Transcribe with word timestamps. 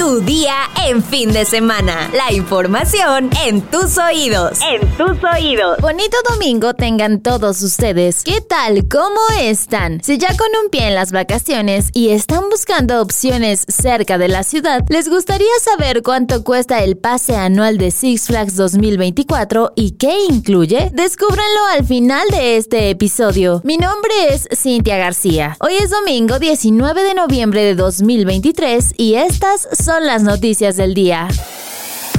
Tu 0.00 0.22
día 0.22 0.54
en 0.86 1.04
fin 1.04 1.30
de 1.30 1.44
semana. 1.44 2.10
La 2.14 2.32
información 2.32 3.28
en 3.44 3.60
tus 3.60 3.98
oídos. 3.98 4.58
En 4.62 4.80
tus 4.96 5.22
oídos. 5.22 5.76
Bonito 5.82 6.16
domingo 6.30 6.72
tengan 6.72 7.20
todos 7.20 7.62
ustedes. 7.62 8.24
¿Qué 8.24 8.40
tal? 8.40 8.88
¿Cómo 8.88 9.20
están? 9.38 10.02
Si 10.02 10.16
ya 10.16 10.28
con 10.28 10.48
un 10.64 10.70
pie 10.70 10.88
en 10.88 10.94
las 10.94 11.12
vacaciones 11.12 11.90
y 11.92 12.08
están 12.08 12.48
buscando 12.48 13.02
opciones 13.02 13.66
cerca 13.68 14.16
de 14.16 14.28
la 14.28 14.42
ciudad, 14.42 14.86
¿les 14.88 15.10
gustaría 15.10 15.52
saber 15.62 16.02
cuánto 16.02 16.44
cuesta 16.44 16.82
el 16.82 16.96
pase 16.96 17.36
anual 17.36 17.76
de 17.76 17.90
Six 17.90 18.28
Flags 18.28 18.56
2024 18.56 19.72
y 19.76 19.90
qué 19.98 20.24
incluye? 20.30 20.90
Descúbranlo 20.94 21.66
al 21.74 21.84
final 21.84 22.26
de 22.30 22.56
este 22.56 22.88
episodio. 22.88 23.60
Mi 23.64 23.76
nombre 23.76 24.12
es 24.30 24.48
Cintia 24.56 24.96
García. 24.96 25.58
Hoy 25.60 25.74
es 25.74 25.90
domingo 25.90 26.38
19 26.38 27.02
de 27.02 27.12
noviembre 27.12 27.62
de 27.64 27.74
2023 27.74 28.94
y 28.96 29.16
estas 29.16 29.68
son 29.78 29.89
las 29.98 30.22
noticias 30.22 30.76
del 30.76 30.94
día. 30.94 31.26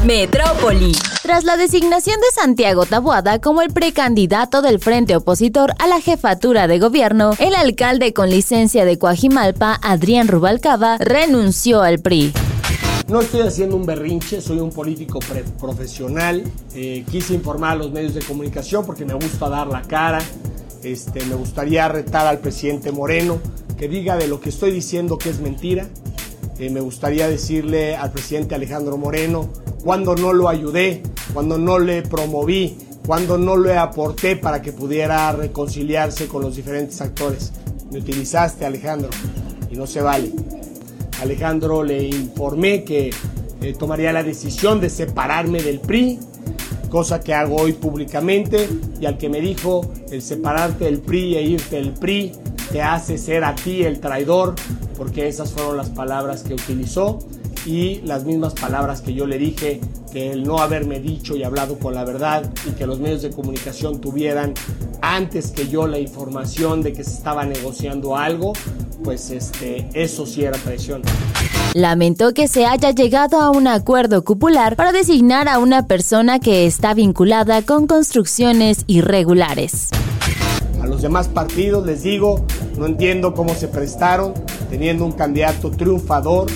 Metrópoli. 0.05 0.91
Tras 1.21 1.45
la 1.45 1.55
designación 1.55 2.19
de 2.19 2.41
Santiago 2.41 2.85
Tabuada 2.85 3.39
como 3.39 3.61
el 3.61 3.71
precandidato 3.71 4.61
del 4.61 4.79
frente 4.79 5.15
opositor 5.15 5.73
a 5.79 5.87
la 5.87 6.01
jefatura 6.01 6.67
de 6.67 6.79
gobierno, 6.79 7.31
el 7.39 7.55
alcalde 7.55 8.11
con 8.11 8.29
licencia 8.29 8.83
de 8.83 8.97
Coajimalpa, 8.97 9.79
Adrián 9.81 10.27
Rubalcaba, 10.27 10.97
renunció 10.97 11.81
al 11.81 11.99
PRI. 11.99 12.33
No 13.07 13.21
estoy 13.21 13.41
haciendo 13.41 13.77
un 13.77 13.85
berrinche, 13.85 14.41
soy 14.41 14.59
un 14.59 14.71
político 14.71 15.19
profesional. 15.59 16.43
Eh, 16.75 17.05
quise 17.09 17.33
informar 17.33 17.73
a 17.73 17.75
los 17.75 17.91
medios 17.91 18.13
de 18.13 18.21
comunicación 18.21 18.85
porque 18.85 19.05
me 19.05 19.13
gusta 19.13 19.47
dar 19.47 19.67
la 19.67 19.81
cara. 19.83 20.19
Este, 20.83 21.23
me 21.25 21.35
gustaría 21.35 21.87
retar 21.87 22.27
al 22.27 22.39
presidente 22.39 22.91
Moreno 22.91 23.39
que 23.77 23.87
diga 23.87 24.15
de 24.17 24.27
lo 24.27 24.39
que 24.39 24.49
estoy 24.49 24.71
diciendo 24.71 25.17
que 25.17 25.29
es 25.29 25.39
mentira. 25.39 25.87
Eh, 26.61 26.69
me 26.69 26.79
gustaría 26.79 27.27
decirle 27.27 27.95
al 27.95 28.11
presidente 28.11 28.53
Alejandro 28.53 28.95
Moreno 28.95 29.49
cuando 29.83 30.15
no 30.15 30.31
lo 30.31 30.47
ayudé, 30.47 31.01
cuando 31.33 31.57
no 31.57 31.79
le 31.79 32.03
promoví, 32.03 32.77
cuando 33.03 33.39
no 33.39 33.57
le 33.57 33.79
aporté 33.79 34.35
para 34.35 34.61
que 34.61 34.71
pudiera 34.71 35.31
reconciliarse 35.31 36.27
con 36.27 36.43
los 36.43 36.55
diferentes 36.55 37.01
actores. 37.01 37.51
Me 37.91 37.97
utilizaste, 37.97 38.63
Alejandro, 38.63 39.09
y 39.71 39.75
no 39.75 39.87
se 39.87 40.03
vale. 40.03 40.33
Alejandro 41.19 41.81
le 41.81 42.03
informé 42.03 42.83
que 42.83 43.09
eh, 43.61 43.73
tomaría 43.73 44.13
la 44.13 44.21
decisión 44.21 44.79
de 44.79 44.91
separarme 44.91 45.63
del 45.63 45.79
PRI, 45.79 46.19
cosa 46.91 47.21
que 47.21 47.33
hago 47.33 47.55
hoy 47.55 47.73
públicamente, 47.73 48.69
y 48.99 49.07
al 49.07 49.17
que 49.17 49.29
me 49.29 49.41
dijo 49.41 49.91
el 50.11 50.21
separarte 50.21 50.85
del 50.85 50.99
PRI 50.99 51.37
e 51.37 51.41
irte 51.41 51.77
del 51.77 51.93
PRI 51.93 52.33
te 52.71 52.81
hace 52.81 53.17
ser 53.17 53.43
a 53.43 53.53
ti 53.53 53.83
el 53.83 53.99
traidor, 53.99 54.55
porque 55.01 55.27
esas 55.27 55.51
fueron 55.51 55.77
las 55.77 55.89
palabras 55.89 56.43
que 56.43 56.53
utilizó 56.53 57.17
y 57.65 58.01
las 58.01 58.23
mismas 58.23 58.53
palabras 58.53 59.01
que 59.01 59.15
yo 59.15 59.25
le 59.25 59.39
dije 59.39 59.81
que 60.13 60.31
el 60.31 60.43
no 60.43 60.59
haberme 60.59 60.99
dicho 60.99 61.35
y 61.35 61.41
hablado 61.41 61.79
con 61.79 61.95
la 61.95 62.05
verdad 62.05 62.47
y 62.67 62.73
que 62.73 62.85
los 62.85 62.99
medios 62.99 63.23
de 63.23 63.31
comunicación 63.31 63.99
tuvieran 63.99 64.53
antes 65.01 65.49
que 65.49 65.67
yo 65.67 65.87
la 65.87 65.97
información 65.97 66.83
de 66.83 66.93
que 66.93 67.03
se 67.03 67.15
estaba 67.15 67.45
negociando 67.45 68.15
algo, 68.15 68.53
pues 69.03 69.31
este, 69.31 69.89
eso 69.95 70.27
sí 70.27 70.43
era 70.43 70.59
traición. 70.59 71.01
Lamentó 71.73 72.35
que 72.35 72.47
se 72.47 72.67
haya 72.67 72.91
llegado 72.91 73.41
a 73.41 73.49
un 73.49 73.67
acuerdo 73.67 74.23
cupular 74.23 74.75
para 74.75 74.91
designar 74.91 75.47
a 75.47 75.57
una 75.57 75.87
persona 75.87 76.37
que 76.37 76.67
está 76.67 76.93
vinculada 76.93 77.63
con 77.63 77.87
construcciones 77.87 78.83
irregulares. 78.85 79.89
A 80.79 80.85
los 80.85 81.01
demás 81.01 81.27
partidos 81.27 81.87
les 81.87 82.03
digo, 82.03 82.45
no 82.77 82.85
entiendo 82.85 83.33
cómo 83.33 83.55
se 83.55 83.67
prestaron 83.67 84.35
teniendo 84.71 85.05
un 85.05 85.11
candidato 85.11 85.69
triunfador 85.69 86.49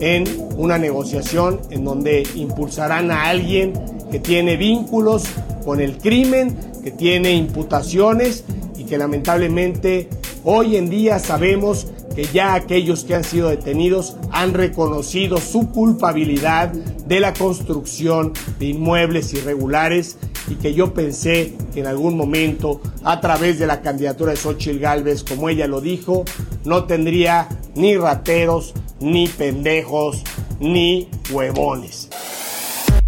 en 0.00 0.24
una 0.56 0.76
negociación 0.76 1.60
en 1.70 1.82
donde 1.82 2.24
impulsarán 2.34 3.10
a 3.10 3.24
alguien 3.24 3.72
que 4.12 4.20
tiene 4.20 4.56
vínculos 4.56 5.24
con 5.64 5.80
el 5.80 5.96
crimen, 5.96 6.56
que 6.84 6.90
tiene 6.90 7.32
imputaciones 7.32 8.44
y 8.76 8.84
que 8.84 8.98
lamentablemente 8.98 10.10
hoy 10.44 10.76
en 10.76 10.90
día 10.90 11.18
sabemos 11.18 11.86
que 12.14 12.24
ya 12.24 12.54
aquellos 12.54 13.04
que 13.04 13.14
han 13.14 13.24
sido 13.24 13.48
detenidos 13.48 14.16
han 14.30 14.52
reconocido 14.52 15.38
su 15.38 15.70
culpabilidad 15.70 16.68
de 16.68 17.20
la 17.20 17.32
construcción 17.32 18.34
de 18.58 18.66
inmuebles 18.66 19.32
irregulares 19.32 20.18
y 20.50 20.54
que 20.54 20.74
yo 20.74 20.94
pensé 20.94 21.54
que 21.72 21.80
en 21.80 21.86
algún 21.86 22.16
momento, 22.16 22.80
a 23.04 23.20
través 23.20 23.58
de 23.58 23.66
la 23.66 23.80
candidatura 23.80 24.32
de 24.32 24.36
Xochitl 24.36 24.78
Galvez, 24.78 25.24
como 25.24 25.48
ella 25.48 25.66
lo 25.66 25.80
dijo, 25.80 26.24
no 26.64 26.84
tendría 26.84 27.48
ni 27.74 27.96
rateros, 27.96 28.74
ni 29.00 29.28
pendejos, 29.28 30.22
ni 30.60 31.08
huevones 31.30 32.07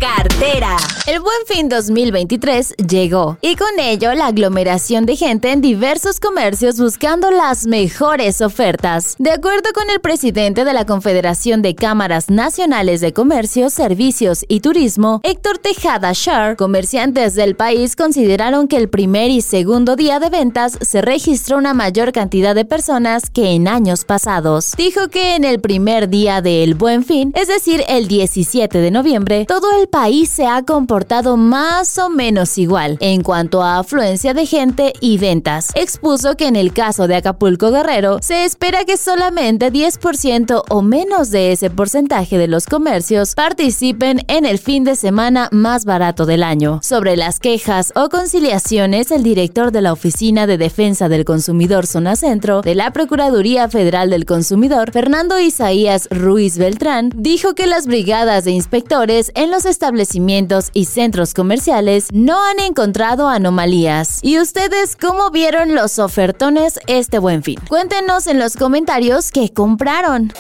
cartera. 0.00 0.78
El 1.06 1.21
Buen 1.21 1.37
Fin 1.47 1.69
2023 1.69 2.75
llegó 2.88 3.37
y 3.43 3.55
con 3.56 3.78
ello 3.78 4.15
la 4.15 4.28
aglomeración 4.28 5.05
de 5.05 5.15
gente 5.15 5.53
en 5.53 5.61
diversos 5.61 6.21
comercios 6.21 6.81
buscando 6.81 7.31
las 7.31 7.66
mejores 7.66 8.41
ofertas. 8.41 9.15
De 9.19 9.31
acuerdo 9.31 9.71
con 9.75 9.91
el 9.91 10.00
presidente 10.00 10.65
de 10.65 10.72
la 10.72 10.87
Confederación 10.87 11.61
de 11.61 11.75
Cámaras 11.75 12.31
Nacionales 12.31 13.03
de 13.03 13.12
Comercio, 13.12 13.69
Servicios 13.69 14.44
y 14.49 14.61
Turismo, 14.61 15.21
Héctor 15.22 15.59
Tejada 15.59 16.12
Shar, 16.15 16.56
comerciantes 16.56 17.34
del 17.34 17.55
país 17.55 17.94
consideraron 17.94 18.69
que 18.69 18.78
el 18.78 18.88
primer 18.88 19.31
y 19.31 19.43
segundo 19.43 19.97
día 19.97 20.19
de 20.19 20.31
ventas 20.31 20.78
se 20.81 21.03
registró 21.03 21.59
una 21.59 21.75
mayor 21.75 22.12
cantidad 22.12 22.55
de 22.55 22.65
personas 22.65 23.28
que 23.28 23.50
en 23.50 23.69
años 23.69 24.06
pasados. 24.06 24.72
Dijo 24.78 25.09
que 25.09 25.34
en 25.34 25.44
el 25.44 25.61
primer 25.61 26.09
día 26.09 26.41
del 26.41 26.75
Buen 26.75 27.05
Fin, 27.05 27.32
es 27.37 27.49
decir, 27.49 27.84
el 27.87 28.09
17 28.09 28.78
de 28.78 28.91
noviembre, 28.91 29.44
todo 29.47 29.78
el 29.78 29.89
país 29.90 30.30
se 30.30 30.46
ha 30.46 30.62
comportado 30.62 31.36
más 31.36 31.98
o 31.98 32.08
menos 32.08 32.56
igual 32.56 32.96
en 33.00 33.22
cuanto 33.22 33.62
a 33.62 33.78
afluencia 33.78 34.32
de 34.32 34.46
gente 34.46 34.92
y 35.00 35.18
ventas. 35.18 35.70
Expuso 35.74 36.36
que 36.36 36.46
en 36.46 36.56
el 36.56 36.72
caso 36.72 37.08
de 37.08 37.16
Acapulco 37.16 37.70
Guerrero 37.70 38.18
se 38.22 38.44
espera 38.44 38.84
que 38.84 38.96
solamente 38.96 39.72
10% 39.72 40.62
o 40.68 40.82
menos 40.82 41.30
de 41.30 41.52
ese 41.52 41.70
porcentaje 41.70 42.38
de 42.38 42.48
los 42.48 42.66
comercios 42.66 43.34
participen 43.34 44.22
en 44.28 44.46
el 44.46 44.58
fin 44.58 44.84
de 44.84 44.96
semana 44.96 45.48
más 45.52 45.84
barato 45.84 46.26
del 46.26 46.42
año. 46.42 46.80
Sobre 46.82 47.16
las 47.16 47.40
quejas 47.40 47.92
o 47.96 48.08
conciliaciones, 48.08 49.10
el 49.10 49.22
director 49.22 49.72
de 49.72 49.82
la 49.82 49.92
Oficina 49.92 50.46
de 50.46 50.58
Defensa 50.58 51.08
del 51.08 51.24
Consumidor 51.24 51.86
Zona 51.86 52.16
Centro 52.16 52.62
de 52.62 52.74
la 52.74 52.92
Procuraduría 52.92 53.68
Federal 53.68 54.10
del 54.10 54.24
Consumidor, 54.24 54.92
Fernando 54.92 55.38
Isaías 55.38 56.08
Ruiz 56.10 56.58
Beltrán, 56.58 57.10
dijo 57.14 57.54
que 57.54 57.66
las 57.66 57.86
brigadas 57.86 58.44
de 58.44 58.52
inspectores 58.52 59.32
en 59.34 59.50
los 59.50 59.64
establecimientos 59.80 60.68
y 60.74 60.84
centros 60.84 61.32
comerciales 61.32 62.08
no 62.12 62.44
han 62.44 62.60
encontrado 62.60 63.28
anomalías. 63.28 64.18
¿Y 64.20 64.38
ustedes 64.38 64.94
cómo 64.94 65.30
vieron 65.30 65.74
los 65.74 65.98
ofertones 65.98 66.78
este 66.86 67.18
buen 67.18 67.42
fin? 67.42 67.58
Cuéntenos 67.66 68.26
en 68.26 68.38
los 68.38 68.56
comentarios 68.56 69.32
qué 69.32 69.50
compraron 69.54 70.34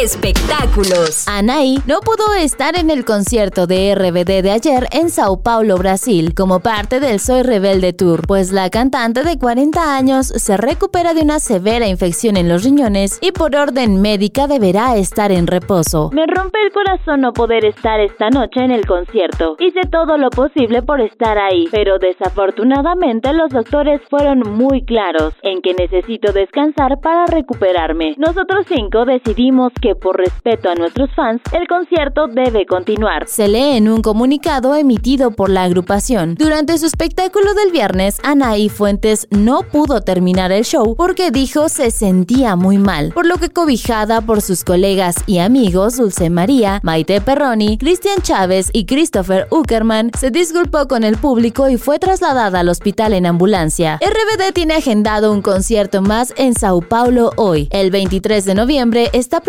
espectáculos. 0.00 1.26
Anaí 1.28 1.78
no 1.86 2.00
pudo 2.00 2.34
estar 2.34 2.76
en 2.76 2.90
el 2.90 3.04
concierto 3.04 3.66
de 3.66 3.94
RBD 3.94 4.42
de 4.42 4.50
ayer 4.50 4.88
en 4.92 5.08
Sao 5.08 5.42
Paulo, 5.42 5.76
Brasil, 5.76 6.34
como 6.34 6.60
parte 6.60 6.98
del 6.98 7.20
Soy 7.20 7.42
Rebelde 7.42 7.92
Tour, 7.92 8.26
pues 8.26 8.52
la 8.52 8.70
cantante 8.70 9.22
de 9.22 9.38
40 9.38 9.96
años 9.96 10.26
se 10.26 10.56
recupera 10.56 11.14
de 11.14 11.22
una 11.22 11.38
severa 11.38 11.86
infección 11.86 12.36
en 12.36 12.48
los 12.48 12.64
riñones 12.64 13.18
y 13.20 13.32
por 13.32 13.54
orden 13.54 14.02
médica 14.02 14.46
deberá 14.46 14.96
estar 14.96 15.30
en 15.30 15.46
reposo. 15.46 16.10
Me 16.12 16.26
rompe 16.26 16.58
el 16.64 16.72
corazón 16.72 17.20
no 17.20 17.32
poder 17.32 17.64
estar 17.64 18.00
esta 18.00 18.30
noche 18.30 18.64
en 18.64 18.72
el 18.72 18.86
concierto. 18.86 19.56
Hice 19.60 19.82
todo 19.90 20.18
lo 20.18 20.30
posible 20.30 20.82
por 20.82 21.00
estar 21.00 21.38
ahí, 21.38 21.68
pero 21.70 21.98
desafortunadamente 21.98 23.32
los 23.32 23.50
doctores 23.50 24.00
fueron 24.10 24.40
muy 24.40 24.84
claros 24.84 25.34
en 25.42 25.62
que 25.62 25.74
necesito 25.74 26.32
descansar 26.32 27.00
para 27.00 27.26
recuperarme. 27.26 28.14
Nosotros 28.18 28.66
cinco 28.68 29.04
decidimos 29.04 29.72
que 29.84 29.94
por 29.94 30.16
respeto 30.16 30.70
a 30.70 30.74
nuestros 30.74 31.10
fans, 31.14 31.42
el 31.52 31.68
concierto 31.68 32.26
debe 32.26 32.64
continuar. 32.64 33.28
Se 33.28 33.48
lee 33.48 33.76
en 33.76 33.90
un 33.90 34.00
comunicado 34.00 34.74
emitido 34.74 35.32
por 35.32 35.50
la 35.50 35.64
agrupación. 35.64 36.36
Durante 36.36 36.78
su 36.78 36.86
espectáculo 36.86 37.52
del 37.52 37.70
viernes, 37.70 38.18
Anaí 38.24 38.70
Fuentes 38.70 39.28
no 39.30 39.60
pudo 39.60 40.00
terminar 40.00 40.52
el 40.52 40.64
show 40.64 40.96
porque 40.96 41.30
dijo 41.30 41.68
se 41.68 41.90
sentía 41.90 42.56
muy 42.56 42.78
mal, 42.78 43.12
por 43.12 43.26
lo 43.26 43.36
que 43.36 43.50
cobijada 43.50 44.22
por 44.22 44.40
sus 44.40 44.64
colegas 44.64 45.16
y 45.26 45.36
amigos 45.36 45.98
Dulce 45.98 46.30
María, 46.30 46.80
Maite 46.82 47.20
Perroni, 47.20 47.76
Cristian 47.76 48.22
Chávez 48.22 48.70
y 48.72 48.86
Christopher 48.86 49.48
Uckerman, 49.50 50.12
se 50.18 50.30
disculpó 50.30 50.88
con 50.88 51.04
el 51.04 51.18
público 51.18 51.68
y 51.68 51.76
fue 51.76 51.98
trasladada 51.98 52.60
al 52.60 52.70
hospital 52.70 53.12
en 53.12 53.26
ambulancia. 53.26 54.00
RBD 54.00 54.54
tiene 54.54 54.76
agendado 54.76 55.30
un 55.30 55.42
concierto 55.42 56.00
más 56.00 56.32
en 56.38 56.54
Sao 56.54 56.80
Paulo 56.80 57.32
hoy. 57.36 57.68
El 57.70 57.90
23 57.90 58.46
de 58.46 58.54
noviembre 58.54 59.10
está 59.12 59.42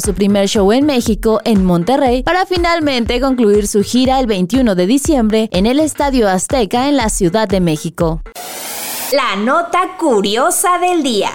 su 0.00 0.12
primer 0.12 0.48
show 0.48 0.70
en 0.70 0.84
México, 0.84 1.40
en 1.44 1.64
Monterrey, 1.64 2.22
para 2.22 2.44
finalmente 2.44 3.20
concluir 3.20 3.66
su 3.66 3.82
gira 3.82 4.20
el 4.20 4.26
21 4.26 4.74
de 4.74 4.86
diciembre 4.86 5.48
en 5.50 5.66
el 5.66 5.80
Estadio 5.80 6.28
Azteca 6.28 6.88
en 6.88 6.96
la 6.96 7.08
Ciudad 7.08 7.48
de 7.48 7.60
México. 7.60 8.20
La 9.12 9.34
nota 9.36 9.96
curiosa 9.98 10.78
del 10.78 11.02
día. 11.02 11.30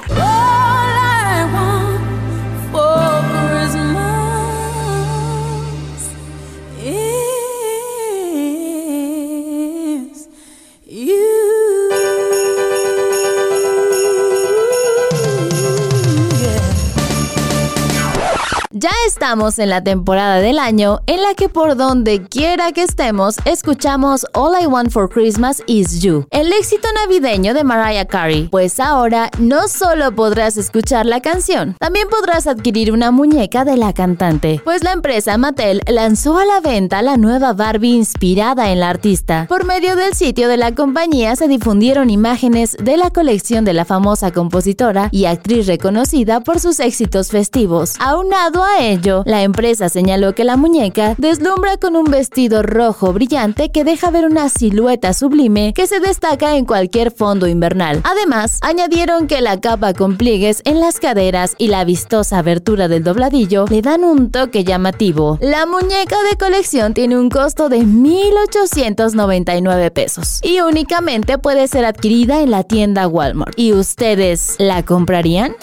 Ya 18.79 18.91
estamos 19.17 19.57
en 19.57 19.71
la 19.71 19.83
temporada 19.83 20.35
del 20.41 20.59
año 20.59 20.99
en 21.07 21.23
la 21.23 21.33
que 21.33 21.49
por 21.49 21.75
donde 21.75 22.21
quiera 22.21 22.71
que 22.71 22.83
estemos 22.83 23.37
escuchamos 23.45 24.27
All 24.33 24.53
I 24.61 24.67
Want 24.67 24.91
for 24.91 25.09
Christmas 25.09 25.63
Is 25.65 26.03
You, 26.03 26.27
el 26.29 26.53
éxito 26.53 26.87
navideño 26.93 27.55
de 27.55 27.63
Mariah 27.63 28.05
Carey. 28.05 28.47
Pues 28.49 28.79
ahora 28.79 29.31
no 29.39 29.67
solo 29.69 30.11
podrás 30.11 30.57
escuchar 30.57 31.07
la 31.07 31.19
canción, 31.19 31.75
también 31.79 32.07
podrás 32.09 32.45
adquirir 32.45 32.91
una 32.91 33.09
muñeca 33.09 33.65
de 33.65 33.75
la 33.75 33.91
cantante, 33.91 34.61
pues 34.63 34.83
la 34.83 34.91
empresa 34.91 35.35
Mattel 35.39 35.81
lanzó 35.87 36.37
a 36.37 36.45
la 36.45 36.59
venta 36.59 37.01
la 37.01 37.17
nueva 37.17 37.53
Barbie 37.53 37.95
inspirada 37.95 38.71
en 38.71 38.81
la 38.81 38.91
artista. 38.91 39.47
Por 39.49 39.65
medio 39.65 39.95
del 39.95 40.13
sitio 40.13 40.47
de 40.47 40.57
la 40.57 40.75
compañía 40.75 41.35
se 41.35 41.47
difundieron 41.47 42.11
imágenes 42.11 42.77
de 42.79 42.97
la 42.97 43.09
colección 43.09 43.65
de 43.65 43.73
la 43.73 43.83
famosa 43.83 44.29
compositora 44.29 45.09
y 45.11 45.25
actriz 45.25 45.65
reconocida 45.65 46.41
por 46.41 46.59
sus 46.59 46.79
éxitos 46.79 47.29
festivos. 47.29 47.95
Aunado 47.99 48.63
a 48.63 48.83
ello, 48.83 49.06
la 49.25 49.43
empresa 49.43 49.89
señaló 49.89 50.35
que 50.35 50.43
la 50.43 50.57
muñeca 50.57 51.15
deslumbra 51.17 51.77
con 51.77 51.95
un 51.95 52.05
vestido 52.05 52.61
rojo 52.61 53.13
brillante 53.13 53.71
que 53.71 53.83
deja 53.83 54.11
ver 54.11 54.25
una 54.25 54.49
silueta 54.49 55.13
sublime 55.13 55.73
que 55.73 55.87
se 55.87 55.99
destaca 55.99 56.55
en 56.55 56.65
cualquier 56.65 57.11
fondo 57.11 57.47
invernal. 57.47 58.01
Además, 58.03 58.59
añadieron 58.61 59.27
que 59.27 59.41
la 59.41 59.59
capa 59.59 59.93
con 59.93 60.17
pliegues 60.17 60.61
en 60.65 60.79
las 60.79 60.99
caderas 60.99 61.55
y 61.57 61.67
la 61.67 61.85
vistosa 61.85 62.39
abertura 62.39 62.87
del 62.87 63.03
dobladillo 63.03 63.65
le 63.69 63.81
dan 63.81 64.03
un 64.03 64.31
toque 64.31 64.63
llamativo. 64.63 65.37
La 65.41 65.65
muñeca 65.65 66.17
de 66.29 66.37
colección 66.37 66.93
tiene 66.93 67.17
un 67.17 67.29
costo 67.29 67.69
de 67.69 67.79
1.899 67.79 69.91
pesos 69.91 70.39
y 70.43 70.61
únicamente 70.61 71.37
puede 71.37 71.67
ser 71.67 71.85
adquirida 71.85 72.41
en 72.41 72.51
la 72.51 72.63
tienda 72.63 73.07
Walmart. 73.07 73.53
¿Y 73.57 73.73
ustedes 73.73 74.55
la 74.59 74.83
comprarían? 74.83 75.55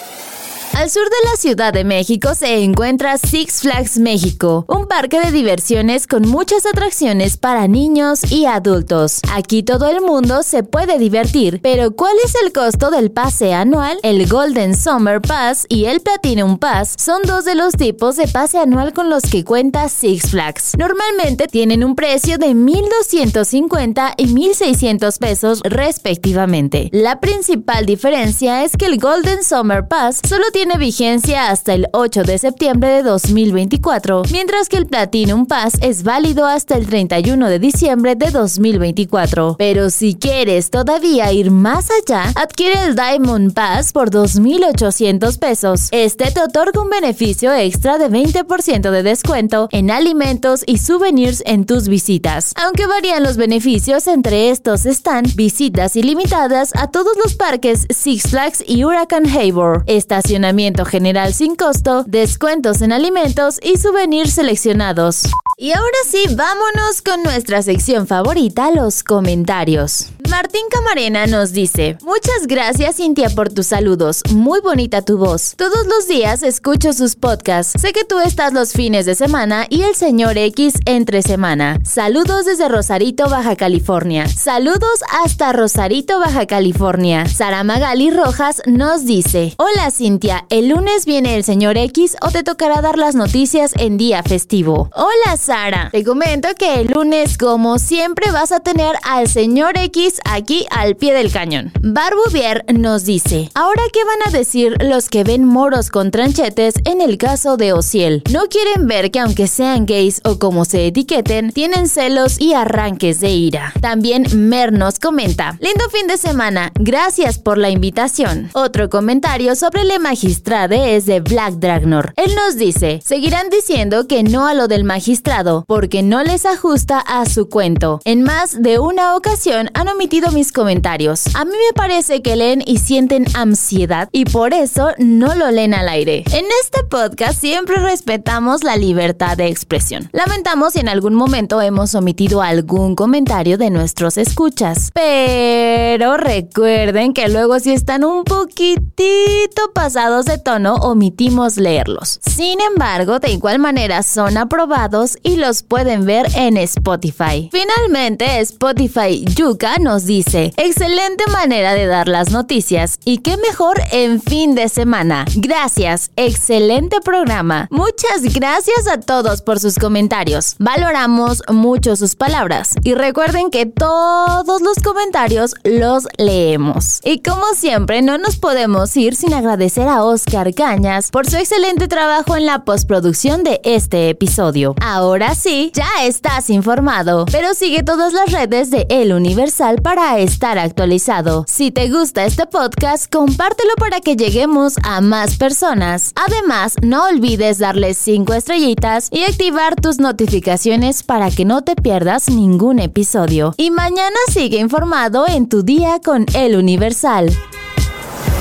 Al 0.77 0.91
sur 0.91 1.05
de 1.05 1.31
la 1.31 1.37
Ciudad 1.37 1.73
de 1.73 1.85
México 1.85 2.35
se 2.35 2.65
encuentra 2.65 3.17
Six 3.17 3.61
Flags 3.61 3.97
México, 3.99 4.65
un 4.67 4.89
parque 4.89 5.21
de 5.21 5.31
diversiones 5.31 6.09
con 6.09 6.29
muchas 6.29 6.67
atracciones 6.67 7.37
para 7.37 7.69
niños 7.69 8.29
y 8.33 8.47
adultos. 8.47 9.21
Aquí 9.33 9.63
todo 9.63 9.89
el 9.89 10.01
mundo 10.01 10.43
se 10.43 10.65
puede 10.65 10.99
divertir, 10.99 11.61
pero 11.63 11.93
¿cuál 11.93 12.17
es 12.25 12.35
el 12.43 12.53
costo 12.53 12.91
del 12.91 13.13
pase 13.13 13.55
anual? 13.55 13.99
El 14.03 14.27
Golden 14.27 14.77
Summer 14.77 15.23
Pass 15.23 15.65
y 15.69 15.85
el 15.85 16.01
Platinum 16.01 16.59
Pass 16.59 16.97
son 16.99 17.23
dos 17.23 17.45
de 17.45 17.55
los 17.55 17.75
tipos 17.75 18.17
de 18.17 18.27
pase 18.27 18.59
anual 18.59 18.93
con 18.93 19.09
los 19.09 19.23
que 19.23 19.45
cuenta 19.45 19.89
Six 19.89 20.31
Flags. 20.31 20.73
Normalmente 20.77 21.47
tienen 21.47 21.85
un 21.85 21.95
precio 21.95 22.37
de 22.37 22.49
1.250 22.49 24.15
y 24.17 24.27
1.600 24.27 25.19
pesos 25.21 25.61
respectivamente. 25.63 26.89
La 26.91 27.21
principal 27.21 27.87
diferencia 27.87 28.65
es 28.65 28.77
que 28.77 28.87
el 28.87 28.99
Golden 28.99 29.45
Summer 29.45 29.87
Pass 29.87 30.19
solo 30.29 30.43
tiene 30.53 30.64
tiene 30.65 30.79
vigencia 30.79 31.51
hasta 31.51 31.75
el 31.75 31.89
8 31.93 32.23
de 32.23 32.39
septiembre 32.39 32.89
de 32.89 33.03
2024, 33.03 34.23
mientras 34.33 34.71
que 34.71 34.79
el 34.79 34.87
Platinum 34.87 35.45
Pass 35.45 35.75
es 35.83 36.05
válido 36.05 36.47
hasta 36.47 36.75
el 36.75 36.87
31 36.87 37.51
de 37.51 37.59
diciembre 37.59 38.15
de 38.15 38.31
2024. 38.31 39.57
Pero 39.59 39.91
si 39.91 40.15
quieres 40.15 40.71
todavía 40.71 41.31
ir 41.33 41.51
más 41.51 41.91
allá, 41.91 42.33
adquiere 42.35 42.83
el 42.83 42.97
Diamond 42.97 43.53
Pass 43.53 43.93
por 43.93 44.09
2.800 44.09 45.39
pesos. 45.39 45.89
Este 45.91 46.31
te 46.31 46.41
otorga 46.41 46.81
un 46.81 46.89
beneficio 46.89 47.53
extra 47.53 47.99
de 47.99 48.09
20% 48.09 48.91
de 48.91 49.03
descuento 49.03 49.69
en 49.71 49.91
alimentos 49.91 50.65
y 50.67 50.79
souvenirs 50.79 51.43
en 51.45 51.67
tus 51.67 51.89
visitas. 51.89 52.55
Aunque 52.57 52.87
varían 52.87 53.23
los 53.23 53.37
beneficios, 53.37 54.07
entre 54.07 54.49
estos 54.49 54.87
están 54.87 55.27
visitas 55.37 55.95
ilimitadas 55.95 56.71
a 56.75 56.91
todos 56.91 57.19
los 57.23 57.35
parques 57.35 57.87
Six 57.91 58.31
Flags 58.31 58.65
y 58.67 58.85
Hurricane 58.85 59.31
Harbor, 59.31 59.85
estacionamiento 59.87 60.54
general 60.85 61.35
sin 61.35 61.57
costo, 61.57 62.05
descuentos 62.07 62.83
en 62.83 62.93
alimentos 62.93 63.59
y 63.63 63.77
souvenirs 63.77 64.33
seleccionados. 64.33 65.29
Y 65.57 65.73
ahora 65.73 65.99
sí, 66.09 66.25
vámonos 66.35 67.03
con 67.05 67.23
nuestra 67.23 67.63
sección 67.63 68.07
favorita, 68.07 68.71
los 68.71 69.03
comentarios. 69.03 70.11
Martín 70.37 70.67
Camarena 70.69 71.29
nos 71.29 71.53
dice, 71.53 71.97
muchas 72.03 72.49
gracias 72.49 72.97
Cintia 72.97 73.31
por 73.31 73.53
tus 73.53 73.69
saludos, 73.69 74.21
muy 74.33 74.59
bonita 74.61 75.01
tu 75.01 75.17
voz. 75.17 75.55
Todos 75.57 75.87
los 75.87 76.09
días 76.09 76.43
escucho 76.43 76.93
sus 76.93 77.15
podcasts, 77.15 77.81
sé 77.81 77.93
que 77.93 78.03
tú 78.03 78.19
estás 78.19 78.53
los 78.53 78.73
fines 78.73 79.07
de 79.07 79.15
semana 79.15 79.69
y 79.71 79.83
el 79.83 79.95
señor 79.95 80.37
X 80.37 80.75
entre 80.87 81.23
semana. 81.23 81.79
Saludos 81.85 82.47
desde 82.47 82.69
Rosarito, 82.69 83.29
Baja 83.29 83.55
California. 83.55 84.27
Saludos 84.27 85.05
hasta 85.23 85.53
Rosarito, 85.53 86.19
Baja 86.19 86.47
California. 86.47 87.29
Sara 87.29 87.63
Magali 87.63 88.11
Rojas 88.11 88.61
nos 88.67 89.05
dice, 89.05 89.55
hola 89.59 89.93
Cintia, 89.93 90.47
¿el 90.51 90.67
lunes 90.67 91.07
viene 91.07 91.37
el 91.37 91.45
señor 91.45 91.77
X 91.79 92.17
o 92.23 92.33
te 92.33 92.43
tocará 92.43 92.83
dar 92.83 92.99
las 92.99 93.15
noticias 93.15 93.71
en 93.77 93.99
día 93.99 94.25
festivo? 94.25 94.91
Hola 94.97 95.37
Sara, 95.37 95.91
te 95.93 96.03
comento 96.03 96.49
que 96.59 96.81
el 96.81 96.89
lunes 96.89 97.39
como 97.39 97.79
siempre 97.79 98.33
vas 98.33 98.51
a 98.51 98.59
tener 98.59 98.97
al 99.05 99.29
señor 99.29 99.79
X 99.79 100.19
aquí 100.25 100.67
al 100.71 100.97
pie 100.97 101.13
del 101.13 101.31
cañón. 101.31 101.73
Barbuvier 101.83 102.65
nos 102.73 103.05
dice, 103.05 103.51
ahora 103.55 103.83
qué 103.93 104.01
van 104.05 104.29
a 104.29 104.37
decir 104.37 104.77
los 104.81 105.09
que 105.09 105.25
ven 105.25 105.45
moros 105.45 105.91
con 105.91 106.11
tranchetes 106.11 106.75
en 106.85 107.01
el 107.01 107.19
caso 107.19 107.57
de 107.57 107.73
Ociel. 107.73 108.23
No 108.33 108.47
quieren 108.47 108.87
ver 108.87 109.11
que 109.11 109.21
aunque 109.21 109.47
sean 109.47 109.87
gays 109.87 110.21
o 110.25 110.39
como 110.39 110.65
se 110.65 110.87
etiqueten, 110.87 111.53
tienen 111.53 111.89
celos 111.89 112.41
y 112.41 112.55
arranques 112.55 113.21
de 113.21 113.31
ira. 113.31 113.73
También 113.81 114.25
Mer 114.35 114.73
nos 114.73 114.99
comenta, 114.99 115.59
lindo 115.61 115.85
fin 115.91 116.07
de 116.07 116.17
semana, 116.17 116.73
gracias 116.75 117.39
por 117.39 117.59
la 117.59 117.71
invitación. 117.71 118.51
Otro 118.55 118.89
comentario 118.89 119.55
sobre 119.57 119.85
la 119.85 119.99
magistrade 119.99 120.97
es 120.97 121.07
de 121.07 121.21
Black 121.21 121.55
Dragnor. 121.55 122.15
Él 122.17 122.35
nos 122.35 122.57
dice, 122.57 123.01
seguirán 123.05 123.51
diciendo 123.51 124.07
que 124.09 124.23
no 124.23 124.47
a 124.47 124.55
lo 124.55 124.69
del 124.69 124.85
magistrado, 124.85 125.65
porque 125.69 126.03
no 126.03 126.23
les 126.23 126.47
ajusta 126.47 126.99
a 126.99 127.27
su 127.27 127.49
cuento. 127.49 128.01
En 128.05 128.23
más 128.23 128.63
de 128.63 128.79
una 128.79 129.17
ocasión 129.17 129.71
han 129.75 129.89
omitido 129.89 130.14
mis 130.33 130.53
comentarios. 130.53 131.27
A 131.35 131.45
mí 131.45 131.51
me 131.51 131.73
parece 131.75 132.23
que 132.23 132.37
leen 132.37 132.63
y 132.65 132.79
sienten 132.79 133.27
ansiedad 133.35 134.09
y 134.13 134.25
por 134.25 134.55
eso 134.55 134.91
no 134.99 135.35
lo 135.35 135.51
leen 135.51 135.75
al 135.75 135.89
aire. 135.89 136.25
En 136.33 136.45
este 136.63 136.85
podcast 136.85 137.41
siempre 137.41 137.77
respetamos 137.77 138.63
la 138.63 138.77
libertad 138.77 139.37
de 139.37 139.49
expresión. 139.49 140.09
Lamentamos 140.13 140.75
si 140.75 140.81
en 140.81 140.89
algún 140.89 141.15
momento 141.15 141.61
hemos 141.61 141.95
omitido 141.97 142.43
algún 142.43 142.95
comentario 142.95 143.59
de 143.59 143.71
nuestros 143.71 144.17
escuchas. 144.17 144.91
Pero 144.95 146.17
recuerden 146.17 147.13
que 147.13 147.29
luego 147.29 147.59
si 147.59 147.73
están 147.73 148.05
un 148.05 148.25
poquitito 148.25 149.73
pasados 149.75 150.27
de 150.27 150.39
tono, 150.39 150.77
omitimos 150.77 151.57
leerlos. 151.57 152.21
Sin 152.25 152.61
embargo, 152.61 153.19
de 153.19 153.33
igual 153.33 153.59
manera 153.59 154.03
son 154.03 154.37
aprobados 154.37 155.19
y 155.23 155.37
los 155.37 155.63
pueden 155.63 156.07
ver 156.07 156.29
en 156.37 156.57
Spotify. 156.57 157.51
Finalmente, 157.53 158.41
Spotify 158.41 159.25
Yuka 159.25 159.79
nos 159.79 159.94
dice, 160.03 160.53
excelente 160.57 161.25
manera 161.31 161.75
de 161.75 161.87
dar 161.87 162.09
las 162.09 162.33
noticias 162.33 162.99
y 163.05 163.19
qué 163.19 163.37
mejor 163.37 163.81
en 163.93 164.21
fin 164.21 164.57
de 164.57 164.69
semana. 164.69 165.25
Gracias, 165.37 166.11
excelente 166.17 167.01
programa. 167.01 167.69
Muchas 167.71 168.23
gracias 168.35 168.89
a 168.89 168.99
todos 168.99 169.43
por 169.43 169.61
sus 169.61 169.79
comentarios. 169.79 170.57
Valoramos 170.59 171.43
mucho 171.49 171.95
sus 171.95 172.17
palabras 172.17 172.75
y 172.83 172.95
recuerden 172.95 173.51
que 173.51 173.67
todos 173.67 174.61
los 174.61 174.79
comentarios 174.83 175.55
los 175.63 176.09
leemos. 176.19 177.01
Y 177.05 177.21
como 177.23 177.45
siempre, 177.55 178.03
no 178.03 178.19
nos 178.19 178.37
podemos 178.37 178.97
ir 178.97 179.15
sin 179.15 179.33
agradecer 179.33 179.87
a 179.87 180.05
Oscar 180.05 180.53
Cañas 180.55 181.11
por 181.11 181.31
su 181.31 181.37
excelente 181.37 181.87
trabajo 181.87 182.37
en 182.37 182.47
la 182.47 182.65
postproducción 182.65 183.45
de 183.45 183.61
este 183.63 184.09
episodio. 184.09 184.75
Ahora 184.81 185.35
sí, 185.35 185.71
ya 185.75 185.89
estás 186.03 186.51
informado, 186.51 187.27
pero 187.31 187.55
sigue 187.55 187.83
todas 187.83 188.13
las 188.13 188.33
redes 188.33 188.71
de 188.71 188.87
El 188.89 189.13
Universal 189.13 189.81
para 189.85 190.19
estar 190.19 190.59
actualizado. 190.59 191.45
Si 191.47 191.71
te 191.71 191.91
gusta 191.91 192.25
este 192.25 192.47
podcast, 192.47 193.13
compártelo 193.13 193.75
para 193.79 194.01
que 194.01 194.17
lleguemos 194.17 194.77
a 194.83 195.03
más 195.03 195.37
personas. 195.37 196.13
Además, 196.17 196.75
no 196.83 197.05
olvides 197.05 197.59
darle 197.59 197.93
5 197.93 198.33
estrellitas 198.33 199.09
y 199.13 199.25
activar 199.25 199.77
tus 199.77 199.99
notificaciones 199.99 201.03
para 201.03 201.31
que 201.31 201.45
no 201.45 201.63
te 201.63 201.77
pierdas 201.77 202.31
ningún 202.31 202.81
episodio. 202.81 203.53
Y 203.59 203.71
mañana 203.71 204.17
sigue 204.33 204.59
informado 204.59 205.29
en 205.29 205.51
tu 205.51 205.63
día 205.63 206.01
con 206.03 206.25
El 206.35 206.57
Universal. 206.57 207.31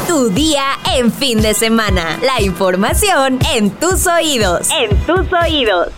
Tu 0.07 0.29
día 0.29 0.63
en 0.95 1.11
fin 1.11 1.41
de 1.41 1.53
semana. 1.53 2.19
La 2.21 2.41
información 2.41 3.39
en 3.53 3.69
tus 3.69 4.07
oídos. 4.07 4.69
En 4.71 4.97
tus 5.05 5.27
oídos. 5.33 5.89